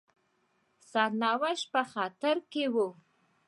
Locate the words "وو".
2.73-2.87